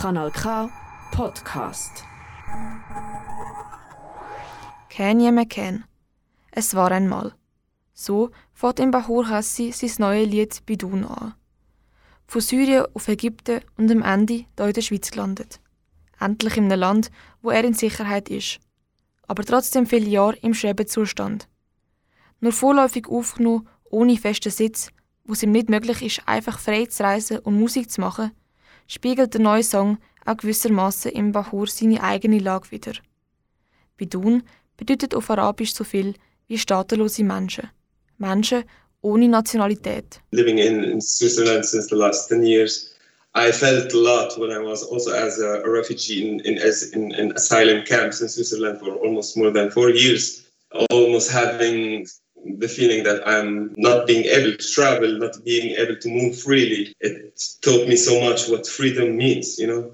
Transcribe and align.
Kanal 0.00 0.30
K 0.30 0.70
Podcast. 1.10 2.04
Kenya 4.88 5.32
McCann. 5.32 5.86
Es 6.52 6.76
war 6.76 6.92
einmal. 6.92 7.34
So 7.94 8.30
fährt 8.52 8.78
im 8.78 8.92
Bahur 8.92 9.28
Hassi 9.28 9.72
sein 9.72 9.90
neues 9.98 10.28
Lied 10.30 10.66
Bidun 10.66 11.04
an. 11.04 11.34
Von 12.28 12.40
Syrien 12.40 12.86
auf 12.94 13.08
Ägypten 13.08 13.62
und 13.76 13.90
am 13.90 14.02
Ende 14.02 14.34
hier 14.34 14.66
in 14.66 14.72
der 14.72 14.82
Schweiz 14.82 15.10
gelandet. 15.10 15.58
Endlich 16.20 16.56
in 16.56 16.70
einem 16.70 16.78
Land, 16.78 17.10
wo 17.42 17.50
er 17.50 17.64
in 17.64 17.74
Sicherheit 17.74 18.28
ist. 18.28 18.60
Aber 19.26 19.44
trotzdem 19.44 19.84
viele 19.84 20.08
Jahre 20.08 20.36
im 20.36 20.54
Schwebezustand. 20.54 21.48
Nur 22.38 22.52
vorläufig 22.52 23.08
aufgenommen, 23.08 23.66
ohne 23.90 24.16
festen 24.16 24.52
Sitz, 24.52 24.92
wo 25.24 25.32
es 25.32 25.42
ihm 25.42 25.50
nicht 25.50 25.68
möglich 25.68 26.02
ist, 26.02 26.22
einfach 26.28 26.60
frei 26.60 26.86
zu 26.86 27.02
reisen 27.02 27.40
und 27.40 27.58
Musik 27.58 27.90
zu 27.90 28.00
machen, 28.00 28.30
spiegelt 28.88 29.34
der 29.34 29.40
neue 29.40 29.62
Song 29.62 29.98
auch 30.26 30.36
gewissermaßen 30.36 31.12
im 31.12 31.30
Bahur 31.30 31.68
seine 31.68 32.02
eigene 32.02 32.40
Lage 32.40 32.70
wider. 32.72 32.94
Bidun 33.96 34.42
bedeutet 34.76 35.14
auf 35.14 35.30
Arabisch 35.30 35.74
so 35.74 35.84
viel 35.84 36.14
wie 36.48 36.58
staatenlose 36.58 37.22
Menschen. 37.22 37.70
Menschen 38.18 38.64
ohne 39.02 39.28
Nationalität. 39.28 40.20
Living 40.32 40.58
in, 40.58 40.82
in 40.82 41.00
Switzerland 41.00 41.64
since 41.64 41.88
the 41.88 41.94
last 41.94 42.28
10 42.28 42.42
years, 42.42 42.94
I 43.34 43.52
felt 43.52 43.92
a 43.92 43.96
lot 43.96 44.36
when 44.38 44.50
I 44.50 44.58
was 44.58 44.82
also 44.82 45.12
as 45.12 45.38
a, 45.38 45.62
refugee 45.64 46.28
in, 46.28 46.40
in, 46.40 46.58
in, 46.92 47.12
in 47.12 47.32
asylum 47.32 47.84
camps 47.84 48.20
in 48.20 48.28
Switzerland 48.28 48.80
for 48.80 48.90
almost 48.96 49.36
more 49.36 49.52
than 49.52 49.70
four 49.70 49.90
years, 49.90 50.46
almost 50.90 51.30
having 51.30 52.06
the 52.44 52.68
feeling 52.68 53.04
that 53.04 53.26
I'm 53.26 53.74
not 53.76 54.06
being 54.06 54.24
able 54.24 54.56
to 54.56 54.72
travel, 54.72 55.18
not 55.18 55.42
being 55.44 55.76
able 55.76 55.96
to 55.96 56.08
move 56.08 56.38
freely. 56.40 56.94
It 57.00 57.40
taught 57.62 57.88
me 57.88 57.96
so 57.96 58.20
much 58.20 58.48
what 58.48 58.66
freedom 58.66 59.16
means, 59.16 59.58
you 59.58 59.66
know, 59.66 59.92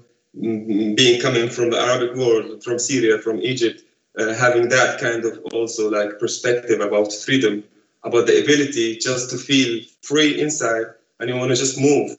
being 0.95 1.21
coming 1.21 1.49
from 1.49 1.69
the 1.69 1.79
Arabic 1.79 2.15
world, 2.15 2.63
from 2.63 2.79
Syria, 2.79 3.19
from 3.19 3.39
Egypt, 3.41 3.83
uh, 4.17 4.33
having 4.33 4.69
that 4.69 4.99
kind 4.99 5.25
of 5.25 5.39
also 5.53 5.89
like 5.89 6.19
perspective 6.19 6.79
about 6.81 7.13
freedom, 7.13 7.63
about 8.03 8.27
the 8.27 8.43
ability 8.43 8.97
just 8.97 9.29
to 9.31 9.37
feel 9.37 9.81
free 10.01 10.39
inside 10.41 10.85
and 11.19 11.29
you 11.29 11.35
want 11.35 11.49
to 11.49 11.55
just 11.55 11.79
move. 11.79 12.17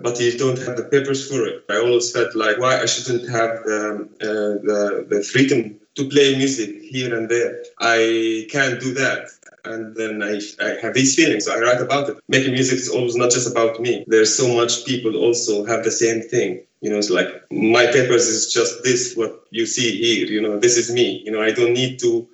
But 0.00 0.18
you 0.18 0.38
don't 0.38 0.58
have 0.58 0.78
the 0.78 0.84
papers 0.84 1.28
for 1.28 1.46
it. 1.46 1.64
I 1.68 1.76
always 1.76 2.10
felt 2.10 2.34
like 2.34 2.58
why 2.58 2.80
I 2.80 2.86
shouldn't 2.86 3.28
have 3.28 3.50
um, 3.66 4.08
uh, 4.22 4.56
the, 4.64 5.06
the 5.08 5.22
freedom 5.22 5.78
to 5.96 6.08
play 6.08 6.34
music 6.36 6.80
here 6.80 7.14
and 7.14 7.28
there. 7.28 7.62
I 7.78 8.46
can't 8.50 8.80
do 8.80 8.94
that 8.94 9.28
and 9.64 9.94
then 9.96 10.22
I, 10.22 10.40
I 10.60 10.78
have 10.82 10.94
these 10.94 11.14
feelings. 11.14 11.44
So 11.44 11.52
I 11.54 11.60
write 11.60 11.80
about 11.80 12.08
it. 12.08 12.16
Making 12.28 12.52
music 12.52 12.78
is 12.78 12.88
always 12.88 13.16
not 13.16 13.30
just 13.30 13.50
about 13.50 13.80
me. 13.80 14.04
There's 14.06 14.34
so 14.34 14.48
much 14.54 14.84
people 14.84 15.16
also 15.16 15.64
have 15.64 15.84
the 15.84 15.90
same 15.90 16.22
thing. 16.22 16.64
You 16.80 16.90
know, 16.90 16.98
it's 16.98 17.10
like 17.10 17.28
my 17.50 17.86
papers 17.86 18.26
is 18.26 18.52
just 18.52 18.82
this, 18.82 19.14
what 19.16 19.44
you 19.50 19.66
see 19.66 19.90
here. 20.02 20.26
You 20.26 20.40
know, 20.40 20.58
this 20.58 20.76
is 20.76 20.90
me. 20.90 21.22
You 21.24 21.32
know, 21.32 21.40
I 21.40 21.52
don't 21.52 21.72
need 21.72 22.00
to 22.00 22.28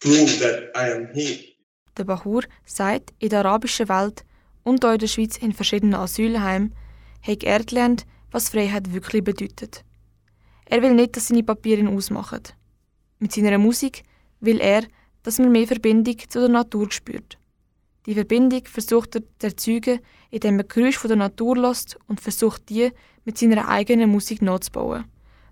prove 0.00 0.38
that 0.40 0.70
I 0.74 0.90
am 0.90 1.08
here. 1.14 1.38
Der 1.96 2.04
Bahur 2.04 2.42
sagt, 2.64 3.12
in 3.20 3.28
der 3.28 3.44
arabischen 3.44 3.88
Welt 3.88 4.24
und 4.64 4.84
auch 4.84 4.92
in 4.92 4.98
der 4.98 5.06
Schweiz 5.06 5.36
in 5.38 5.52
verschiedenen 5.52 5.94
Asylheimen 5.94 6.74
hat 7.22 7.44
er 7.44 7.62
gelernt, 7.62 8.04
was 8.30 8.48
Freiheit 8.48 8.92
wirklich 8.92 9.22
bedeutet. 9.22 9.84
Er 10.66 10.82
will 10.82 10.92
nicht, 10.94 11.16
dass 11.16 11.28
seine 11.28 11.44
Papiere 11.44 11.80
ihn 11.80 11.88
ausmachen. 11.88 12.42
Mit 13.20 13.32
seiner 13.32 13.58
Musik 13.58 14.02
will 14.40 14.60
er, 14.60 14.82
dass 15.24 15.38
man 15.38 15.50
mehr 15.50 15.66
Verbindung 15.66 16.16
zu 16.28 16.38
der 16.38 16.48
Natur 16.48 16.92
spürt. 16.92 17.38
Die 18.06 18.14
Verbindung 18.14 18.62
versucht 18.66 19.16
er 19.16 19.22
zu 19.38 19.46
erzeugen, 19.46 20.00
indem 20.30 20.58
er 20.58 20.64
Geräusche 20.64 21.00
von 21.00 21.08
der 21.08 21.16
Natur 21.16 21.56
lässt 21.56 21.96
und 22.06 22.20
versucht, 22.20 22.68
die 22.68 22.90
mit 23.24 23.38
seiner 23.38 23.68
eigenen 23.68 24.10
Musik 24.10 24.42
nachzubauen. 24.42 25.04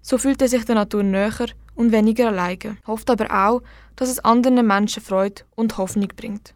So 0.02 0.18
fühlt 0.18 0.42
er 0.42 0.48
sich 0.48 0.64
der 0.64 0.74
Natur 0.74 1.02
näher 1.02 1.48
und 1.74 1.92
weniger 1.92 2.28
alleine, 2.28 2.76
hofft 2.86 3.08
aber 3.08 3.30
auch, 3.30 3.62
dass 3.96 4.10
es 4.10 4.18
anderen 4.20 4.66
Menschen 4.66 5.02
Freude 5.02 5.42
und 5.54 5.78
Hoffnung 5.78 6.08
bringt. 6.14 6.54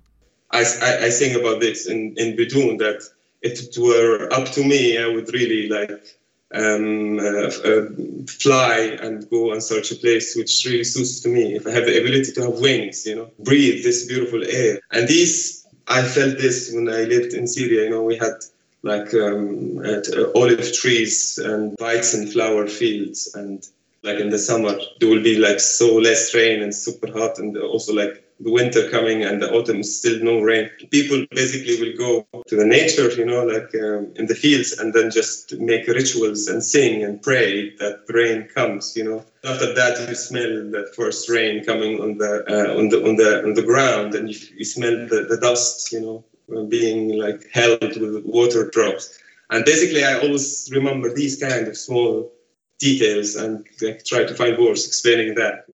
I, 0.52 0.62
I, 0.62 1.08
I 1.08 1.10
sing 1.10 1.34
about 1.34 1.60
this 1.60 1.86
in, 1.86 2.14
in 2.16 2.36
Bidun, 2.36 2.78
that 2.78 3.02
it 3.40 3.76
were 3.78 4.28
up 4.32 4.52
to 4.52 4.62
me, 4.62 4.98
I 4.98 5.06
would 5.06 5.32
really 5.32 5.66
like 5.68 6.15
um, 6.54 7.18
uh, 7.18 7.48
uh, 7.48 7.86
fly 8.26 8.96
and 9.02 9.28
go 9.30 9.52
and 9.52 9.62
search 9.62 9.90
a 9.92 9.96
place 9.96 10.36
which 10.36 10.64
really 10.64 10.84
suits 10.84 11.20
to 11.20 11.28
me. 11.28 11.56
If 11.56 11.66
I 11.66 11.70
have 11.70 11.86
the 11.86 12.00
ability 12.00 12.32
to 12.32 12.42
have 12.42 12.60
wings, 12.60 13.06
you 13.06 13.16
know, 13.16 13.30
breathe 13.40 13.82
this 13.82 14.06
beautiful 14.06 14.42
air. 14.44 14.80
And 14.92 15.08
these, 15.08 15.66
I 15.88 16.02
felt 16.02 16.38
this 16.38 16.72
when 16.72 16.88
I 16.88 17.02
lived 17.02 17.34
in 17.34 17.46
Syria. 17.46 17.84
You 17.84 17.90
know, 17.90 18.02
we 18.02 18.16
had 18.16 18.34
like 18.82 19.12
um, 19.14 19.84
at, 19.84 20.08
uh, 20.08 20.30
olive 20.34 20.72
trees 20.72 21.38
and 21.38 21.76
bites 21.76 22.14
and 22.14 22.32
flower 22.32 22.66
fields, 22.68 23.34
and 23.34 23.66
like 24.02 24.20
in 24.20 24.30
the 24.30 24.38
summer 24.38 24.78
there 25.00 25.08
will 25.08 25.22
be 25.22 25.38
like 25.38 25.58
so 25.58 25.96
less 25.96 26.34
rain 26.34 26.62
and 26.62 26.74
super 26.74 27.10
hot, 27.12 27.38
and 27.38 27.56
also 27.58 27.92
like 27.92 28.25
the 28.40 28.52
winter 28.52 28.90
coming 28.90 29.22
and 29.22 29.40
the 29.40 29.50
autumn 29.52 29.82
still 29.82 30.22
no 30.22 30.40
rain. 30.40 30.68
People 30.90 31.24
basically 31.30 31.80
will 31.80 31.96
go 31.96 32.42
to 32.46 32.56
the 32.56 32.66
nature 32.66 33.10
you 33.12 33.24
know 33.24 33.44
like 33.44 33.74
um, 33.82 34.12
in 34.16 34.26
the 34.26 34.34
fields 34.34 34.72
and 34.78 34.92
then 34.92 35.10
just 35.10 35.54
make 35.58 35.86
rituals 35.86 36.46
and 36.48 36.62
sing 36.62 37.02
and 37.02 37.22
pray 37.22 37.74
that 37.76 38.00
rain 38.08 38.48
comes 38.54 38.96
you 38.96 39.04
know. 39.04 39.24
After 39.44 39.72
that 39.74 40.08
you 40.08 40.14
smell 40.14 40.52
the 40.70 40.92
first 40.94 41.28
rain 41.28 41.64
coming 41.64 42.00
on 42.00 42.18
the 42.18 42.44
uh, 42.48 42.78
on 42.78 42.88
the 42.90 42.98
on 43.08 43.16
the 43.16 43.44
on 43.44 43.54
the 43.54 43.62
ground 43.62 44.14
and 44.14 44.28
you, 44.28 44.38
you 44.56 44.64
smell 44.64 44.96
the, 45.08 45.26
the 45.28 45.38
dust 45.38 45.92
you 45.92 46.00
know 46.00 46.24
being 46.68 47.18
like 47.18 47.48
held 47.52 47.80
with 47.80 48.24
water 48.24 48.70
drops. 48.70 49.18
And 49.50 49.64
basically 49.64 50.04
i 50.04 50.18
always 50.18 50.68
remember 50.72 51.12
these 51.14 51.36
kind 51.36 51.68
of 51.68 51.76
small 51.76 52.32
details 52.78 53.36
and 53.36 53.66
like, 53.80 54.04
try 54.04 54.24
to 54.24 54.34
find 54.34 54.58
words 54.58 54.86
explaining 54.86 55.34
that. 55.36 55.66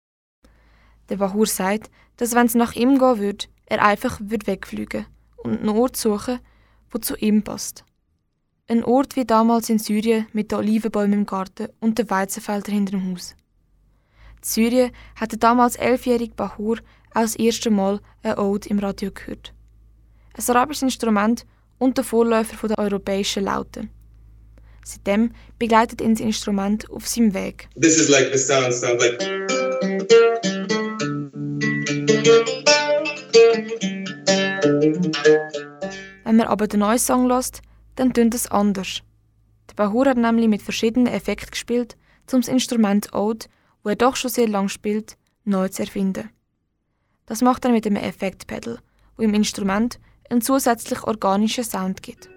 The 1.09 1.17
Bahur 1.17 1.47
sagt, 1.47 1.91
dass 2.23 2.37
wenn 2.37 2.47
es 2.47 2.55
nach 2.55 2.77
ihm 2.77 3.01
gehen 3.01 3.19
würde, 3.19 3.47
er 3.67 3.85
einfach 3.85 4.21
würde 4.23 4.47
wegfliegen 4.47 5.07
und 5.39 5.59
einen 5.59 5.71
Ort 5.71 5.97
suchen, 5.97 6.39
wo 6.93 6.99
zu 6.99 7.17
ihm 7.17 7.43
passt. 7.43 7.85
Ein 8.69 8.85
Ort 8.85 9.17
wie 9.17 9.25
damals 9.25 9.69
in 9.69 9.81
Syrien 9.81 10.29
mit 10.33 10.53
den 10.53 10.59
Olivenbäumen 10.59 11.15
im 11.15 11.27
Garten 11.27 11.67
und 11.81 11.99
den 11.99 12.09
Weizenfeldern 12.09 12.75
hinter 12.75 12.93
dem 12.93 13.11
Haus. 13.11 13.35
In 14.37 14.43
Syrien 14.45 14.93
hat 15.17 15.33
der 15.33 15.41
damals 15.41 15.75
elfjährige 15.75 16.37
Bahur 16.37 16.79
auch 17.13 17.23
das 17.23 17.35
erste 17.35 17.71
Mal 17.71 17.99
ein 18.23 18.39
Ode 18.39 18.69
im 18.69 18.79
Radio 18.79 19.11
gehört. 19.11 19.53
Ein 20.35 20.55
arabisches 20.55 20.83
Instrument 20.83 21.45
und 21.79 21.97
der 21.97 22.05
Vorläufer 22.05 22.69
der 22.69 22.79
europäischen 22.79 23.47
Laute. 23.47 23.89
Seitdem 24.85 25.33
begleitet 25.59 26.01
ihn 26.01 26.15
das 26.15 26.21
Instrument 26.21 26.89
auf 26.89 27.09
seinem 27.09 27.35
Weg. 27.35 27.69
This 27.81 27.99
is 27.99 28.09
like 28.09 28.31
the 28.33 28.39
sound, 28.39 28.73
sound 28.73 29.01
like 29.01 29.52
Wenn 36.25 36.37
man 36.37 36.47
aber 36.47 36.69
den 36.69 36.81
neuen 36.81 36.99
Song 36.99 37.27
lässt, 37.27 37.63
dann 37.97 38.13
tönt 38.13 38.35
es 38.35 38.51
anders. 38.51 39.03
Der 39.69 39.75
Bahur 39.75 40.07
hat 40.07 40.17
nämlich 40.17 40.49
mit 40.49 40.63
verschiedenen 40.63 41.13
Effekten 41.13 41.51
gespielt, 41.51 41.97
um 42.33 42.41
das 42.41 42.49
Instrument 42.49 43.13
Oud, 43.13 43.49
wo 43.83 43.91
er 43.91 43.97
doch 43.97 44.17
schon 44.17 44.31
sehr 44.31 44.49
lang 44.49 44.69
spielt, 44.69 45.17
neu 45.45 45.69
zu 45.69 45.83
erfinden. 45.83 46.31
Das 47.27 47.43
macht 47.43 47.65
er 47.65 47.73
mit 47.73 47.87
einem 47.87 47.97
Effektpedal, 47.97 48.79
wo 49.17 49.23
im 49.23 49.35
Instrument 49.35 49.99
einen 50.31 50.43
zusätzlich 50.43 51.03
organischen 51.03 51.65
Sound 51.65 52.03
gibt. 52.03 52.29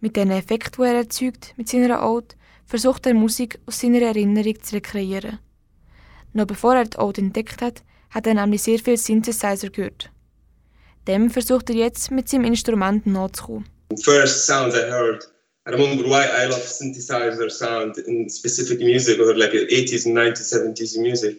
Mit 0.00 0.16
den 0.16 0.30
Effekt, 0.30 0.78
die 0.78 0.82
er 0.82 0.94
erzeugt 0.94 1.54
mit 1.56 1.68
seiner 1.68 2.08
Ode, 2.08 2.36
versucht 2.66 3.06
er 3.06 3.14
Musik 3.14 3.58
aus 3.66 3.80
seiner 3.80 4.02
Erinnerung 4.02 4.62
zu 4.62 4.76
rekreieren. 4.76 5.38
Noch 6.32 6.46
bevor 6.46 6.76
er 6.76 6.84
die 6.84 6.98
Ode 6.98 7.20
entdeckt 7.20 7.60
hat, 7.62 7.82
hat 8.10 8.26
er 8.26 8.34
nämlich 8.34 8.62
sehr 8.62 8.78
viel 8.78 8.96
Synthesizer 8.96 9.70
gehört. 9.70 10.10
Dem 11.08 11.30
versucht 11.30 11.70
er 11.70 11.76
jetzt 11.76 12.10
mit 12.10 12.28
seinem 12.28 12.44
Instrument 12.44 13.06
nachzukommen. 13.06 13.64
first 14.02 14.46
sounds 14.46 14.74
I 14.74 14.90
heard. 14.90 15.24
I 15.66 15.70
remember 15.70 16.04
why 16.04 16.24
I 16.24 16.46
love 16.46 16.62
synthesizer 16.62 17.50
sound 17.50 17.98
in 17.98 18.28
specific 18.30 18.80
music 18.80 19.18
or 19.18 19.34
like 19.34 19.52
80s 19.52 20.06
and 20.06 20.16
90s, 20.16 20.52
70s 20.52 20.98
music. 21.00 21.36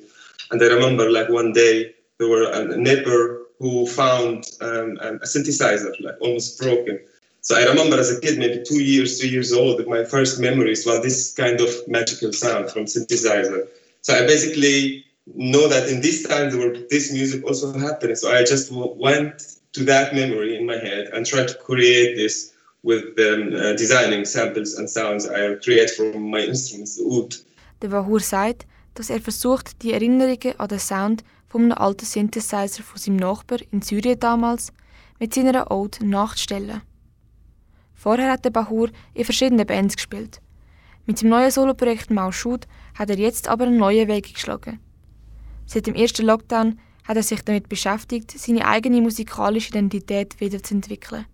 And 0.51 0.61
I 0.61 0.67
remember 0.67 1.09
like 1.09 1.29
one 1.29 1.53
day 1.53 1.95
there 2.17 2.27
were 2.27 2.51
a 2.51 2.77
neighbor 2.77 3.47
who 3.59 3.85
found 3.87 4.45
um, 4.61 4.97
a 5.01 5.25
synthesizer 5.25 5.93
like 5.99 6.15
almost 6.21 6.59
broken. 6.59 6.99
So 7.41 7.55
I 7.55 7.63
remember 7.63 7.97
as 7.97 8.11
a 8.15 8.19
kid, 8.19 8.37
maybe 8.37 8.63
two 8.63 8.81
years, 8.83 9.19
three 9.19 9.29
years 9.29 9.53
old, 9.53 9.85
my 9.87 10.03
first 10.03 10.39
memories 10.39 10.85
was 10.85 11.01
this 11.01 11.33
kind 11.33 11.59
of 11.61 11.69
magical 11.87 12.33
sound 12.33 12.69
from 12.69 12.85
synthesizer. 12.85 13.67
So 14.01 14.13
I 14.13 14.25
basically 14.27 15.05
know 15.35 15.67
that 15.67 15.89
in 15.89 16.01
this 16.01 16.27
time 16.27 16.57
were 16.57 16.75
this 16.89 17.11
music 17.11 17.45
also 17.45 17.71
happened. 17.77 18.17
So 18.17 18.31
I 18.31 18.43
just 18.43 18.71
went 18.71 19.59
to 19.73 19.83
that 19.85 20.13
memory 20.13 20.57
in 20.57 20.65
my 20.65 20.77
head 20.77 21.09
and 21.13 21.25
tried 21.25 21.47
to 21.47 21.55
create 21.55 22.15
this 22.15 22.53
with 22.83 23.03
um, 23.19 23.53
uh, 23.53 23.73
designing 23.73 24.25
samples 24.25 24.75
and 24.75 24.89
sounds 24.89 25.27
I 25.27 25.55
create 25.55 25.91
from 25.91 26.29
my 26.31 26.39
instruments, 26.39 26.95
the 26.97 27.03
oud. 27.03 27.35
Der 27.81 27.91
Wahur 27.91 28.19
sagt, 28.19 28.65
dass 28.95 29.09
er 29.09 29.21
versucht, 29.21 29.81
die 29.83 29.93
Erinnerungen 29.93 30.59
an 30.59 30.67
den 30.67 30.79
Sound 30.79 31.23
von 31.47 31.63
einem 31.63 31.71
alten 31.73 32.05
Synthesizer 32.05 32.83
von 32.83 32.99
seinem 32.99 33.17
Nachbar 33.17 33.59
in 33.71 33.81
Syrien 33.81 34.19
damals 34.19 34.71
mit 35.19 35.33
seiner 35.33 35.71
Ode 35.71 36.05
nachzustellen. 36.05 36.81
Vorher 37.99 38.31
hat 38.31 38.45
der 38.45 38.51
Bahur 38.51 38.89
in 39.13 39.25
verschiedenen 39.25 39.67
Bands 39.67 39.97
gespielt. 39.97 40.39
Mit 41.05 41.17
seinem 41.17 41.31
neuen 41.31 41.51
Soloprojekt 41.51 42.09
Mauschud 42.09 42.65
hat 42.97 43.09
er 43.09 43.17
jetzt 43.17 43.49
aber 43.49 43.65
einen 43.65 43.75
neuen 43.75 44.07
Weg 44.07 44.33
geschlagen. 44.33 44.79
Seit 45.65 45.85
dem 45.85 45.95
ersten 45.95 46.25
Lockdown 46.25 46.79
hat 47.03 47.17
er 47.17 47.23
sich 47.23 47.43
damit 47.43 47.67
beschäftigt, 47.67 48.31
seine 48.31 48.65
eigene 48.65 49.01
musikalische 49.01 49.71
Identität 49.71 50.39
wiederzuentwickeln. 50.39 51.25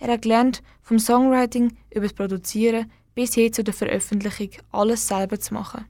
Er 0.00 0.14
hat 0.14 0.22
gelernt, 0.22 0.64
vom 0.82 0.98
Songwriting 0.98 1.76
über 1.90 2.06
das 2.06 2.12
Produzieren 2.12 2.90
bis 3.14 3.34
hin 3.34 3.52
zu 3.52 3.62
der 3.62 3.72
Veröffentlichung 3.72 4.50
alles 4.72 5.06
selber 5.06 5.38
zu 5.38 5.54
machen. 5.54 5.84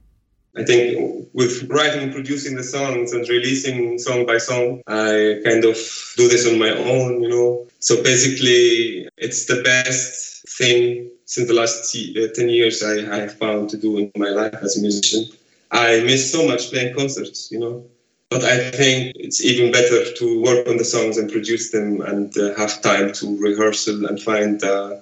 I 0.57 0.63
think 0.63 1.27
with 1.33 1.69
writing 1.69 2.13
producing 2.13 2.55
the 2.55 2.63
songs 2.63 3.11
and 3.11 3.27
releasing 3.27 3.99
song 3.99 4.25
by 4.25 4.37
song, 4.37 4.81
I 4.87 5.41
kind 5.43 5.65
of 5.65 5.77
do 6.15 6.29
this 6.29 6.47
on 6.47 6.57
my 6.57 6.69
own, 6.69 7.21
you 7.21 7.29
know. 7.29 7.67
So 7.79 8.01
basically, 8.01 9.09
it's 9.17 9.45
the 9.45 9.61
best 9.63 10.47
thing 10.57 11.09
since 11.25 11.47
the 11.47 11.53
last 11.53 11.93
uh, 11.95 12.27
10 12.33 12.49
years 12.49 12.83
I, 12.83 13.23
I 13.23 13.27
found 13.27 13.69
to 13.71 13.77
do 13.77 13.97
in 13.97 14.11
my 14.15 14.29
life 14.29 14.55
as 14.61 14.77
a 14.77 14.81
musician. 14.81 15.25
I 15.71 15.99
miss 16.01 16.31
so 16.31 16.47
much 16.47 16.69
playing 16.71 16.95
concerts, 16.95 17.51
you 17.51 17.59
know. 17.59 17.83
But 18.29 18.43
I 18.43 18.71
think 18.71 19.13
it's 19.15 19.43
even 19.43 19.71
better 19.71 20.11
to 20.13 20.41
work 20.41 20.67
on 20.67 20.77
the 20.77 20.85
songs 20.85 21.17
and 21.17 21.29
produce 21.29 21.71
them 21.71 22.01
and 22.01 22.35
uh, 22.37 22.55
have 22.55 22.81
time 22.81 23.11
to 23.13 23.37
rehearsal 23.39 24.05
and 24.05 24.21
find 24.21 24.63
uh, 24.63 24.97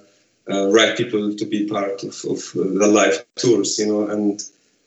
uh 0.50 0.68
right 0.70 0.94
people 0.94 1.34
to 1.34 1.44
be 1.46 1.66
part 1.66 2.02
of, 2.02 2.14
of 2.28 2.40
the 2.54 2.86
live 2.86 3.24
tours, 3.36 3.78
you 3.78 3.86
know. 3.86 4.08
And 4.08 4.42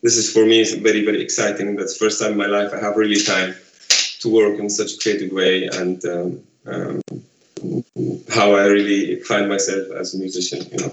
this 0.07 0.17
is 0.17 0.31
for 0.31 0.45
me 0.45 0.57
very 0.89 1.03
very 1.09 1.21
exciting. 1.27 1.75
That's 1.77 1.93
the 1.95 2.01
first 2.05 2.17
time 2.21 2.33
in 2.35 2.37
my 2.37 2.49
life 2.57 2.71
I 2.77 2.79
have 2.85 2.95
really 3.03 3.21
time 3.33 3.51
to 4.21 4.27
work 4.39 4.55
in 4.59 4.69
such 4.69 4.91
a 4.95 4.97
creative 5.01 5.31
way 5.41 5.55
and 5.79 5.97
um, 6.15 6.29
um, 6.71 7.01
how 8.37 8.47
I 8.61 8.65
really 8.77 9.19
find 9.29 9.49
myself 9.49 9.85
as 10.01 10.13
a 10.15 10.17
musician. 10.17 10.59
You 10.71 10.77
know. 10.77 10.91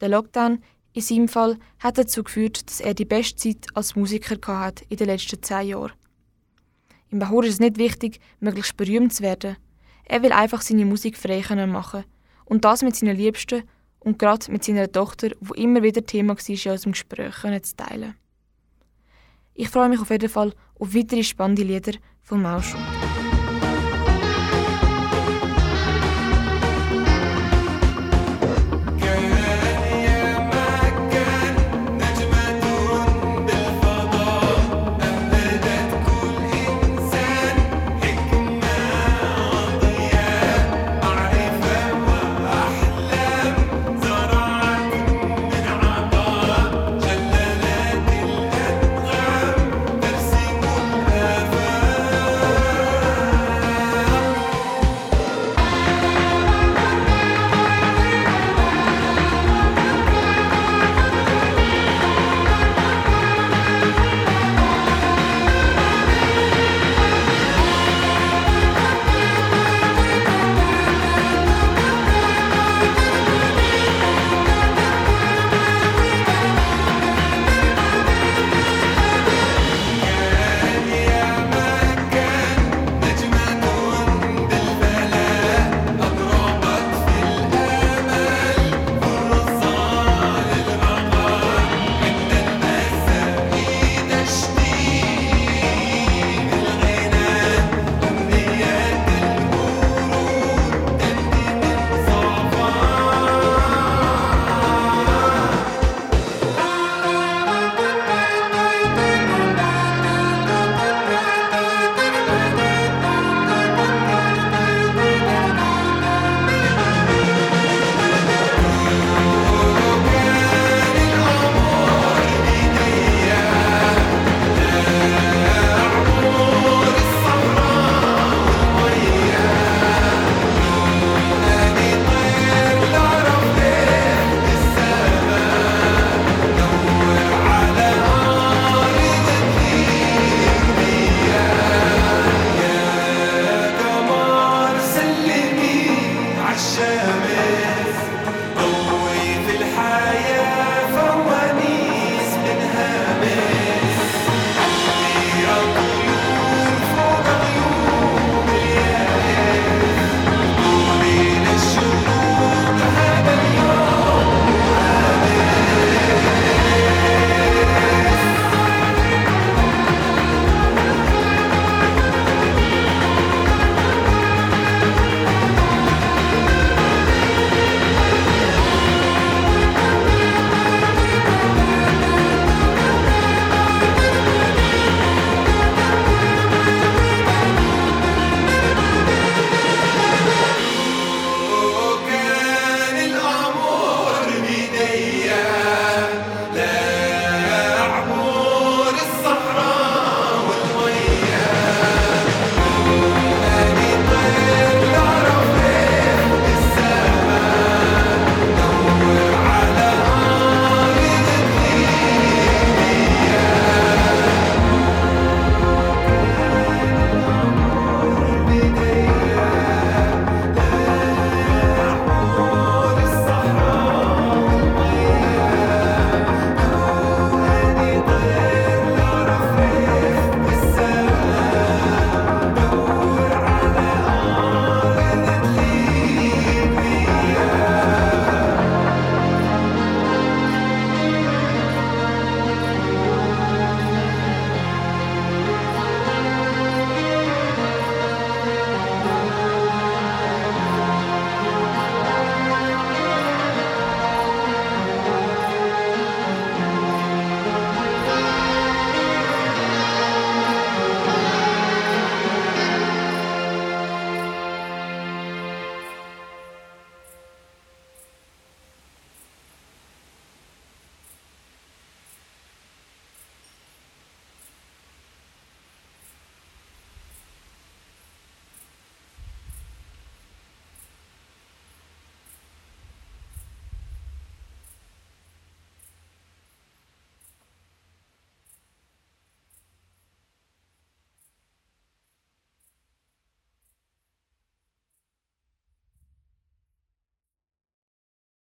Der 0.00 0.08
Lockdown 0.08 0.62
in 0.94 1.02
seinem 1.02 1.28
Fall 1.28 1.58
hat 1.78 1.98
dazu 1.98 2.22
geführt, 2.24 2.66
dass 2.66 2.80
er 2.80 2.94
die 2.94 3.04
beste 3.04 3.36
Zeit 3.36 3.66
als 3.74 3.96
Musiker 3.96 4.38
hatte 4.46 4.84
in 4.88 4.96
den 4.96 5.08
letzten 5.08 5.42
zehn 5.42 5.68
Jahren. 5.68 5.92
Im 7.10 7.18
Bahur 7.18 7.44
ist 7.44 7.54
es 7.54 7.60
nicht 7.60 7.76
wichtig, 7.78 8.20
möglichst 8.40 8.76
berühmt 8.76 9.12
zu 9.12 9.22
werden. 9.22 9.56
Er 10.04 10.22
will 10.22 10.32
einfach 10.32 10.62
seine 10.62 10.86
Musik 10.86 11.18
frei 11.18 11.42
machen 11.66 12.04
und 12.46 12.64
das 12.64 12.82
mit 12.82 12.96
seinen 12.96 13.16
Liebsten 13.16 13.62
und 14.00 14.18
gerade 14.18 14.50
mit 14.50 14.64
seiner 14.64 14.90
Tochter, 14.90 15.28
wo 15.40 15.52
immer 15.54 15.82
wieder 15.82 16.04
Thema 16.04 16.34
war 16.34 16.48
in 16.48 16.70
unserem 16.70 16.92
Gespräch, 16.92 17.34
zu 17.62 17.76
teilen. 17.76 18.14
Ich 19.60 19.70
freue 19.70 19.88
mich 19.88 19.98
auf 20.00 20.10
jeden 20.10 20.28
Fall 20.28 20.52
auf 20.78 20.94
weitere 20.94 21.24
spannende 21.24 21.64
Lieder 21.64 21.94
von 22.22 22.40
Mauschut. 22.40 22.78